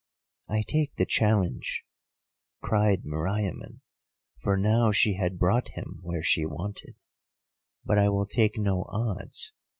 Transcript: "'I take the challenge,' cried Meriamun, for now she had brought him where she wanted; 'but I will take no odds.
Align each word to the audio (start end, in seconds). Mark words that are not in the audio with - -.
"'I 0.49 0.63
take 0.67 0.95
the 0.95 1.05
challenge,' 1.05 1.85
cried 2.59 3.03
Meriamun, 3.05 3.81
for 4.39 4.57
now 4.57 4.91
she 4.91 5.13
had 5.13 5.37
brought 5.37 5.69
him 5.77 5.99
where 6.01 6.23
she 6.23 6.43
wanted; 6.43 6.95
'but 7.85 7.99
I 7.99 8.09
will 8.09 8.25
take 8.25 8.57
no 8.57 8.85
odds. 8.89 9.53